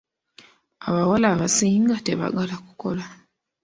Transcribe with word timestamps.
Abawala 0.87 1.27
abasinga 1.33 1.95
tebaagala 2.05 2.55
kukola. 2.65 3.05